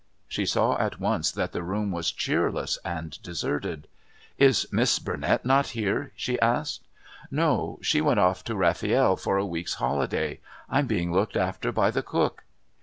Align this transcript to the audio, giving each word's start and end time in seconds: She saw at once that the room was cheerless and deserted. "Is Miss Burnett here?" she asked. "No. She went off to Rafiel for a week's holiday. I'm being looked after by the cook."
She 0.27 0.47
saw 0.47 0.79
at 0.79 0.99
once 0.99 1.31
that 1.31 1.51
the 1.51 1.61
room 1.61 1.91
was 1.91 2.11
cheerless 2.11 2.79
and 2.83 3.21
deserted. 3.21 3.87
"Is 4.39 4.65
Miss 4.71 4.97
Burnett 4.97 5.45
here?" 5.67 6.11
she 6.15 6.39
asked. 6.39 6.87
"No. 7.29 7.77
She 7.83 8.01
went 8.01 8.19
off 8.19 8.43
to 8.45 8.55
Rafiel 8.55 9.15
for 9.15 9.37
a 9.37 9.45
week's 9.45 9.75
holiday. 9.75 10.39
I'm 10.67 10.87
being 10.87 11.13
looked 11.13 11.37
after 11.37 11.71
by 11.71 11.91
the 11.91 12.01
cook." 12.01 12.45